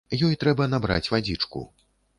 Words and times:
Ёй 0.27 0.37
трэба 0.43 0.67
набраць 0.73 1.07
вадзічку. 1.17 1.67